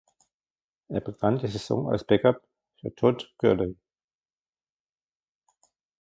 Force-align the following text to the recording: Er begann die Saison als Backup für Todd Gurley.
Er 0.87 0.99
begann 0.99 1.37
die 1.37 1.45
Saison 1.47 1.91
als 1.91 2.03
Backup 2.03 2.41
für 2.79 2.95
Todd 2.95 3.35
Gurley. 3.37 3.77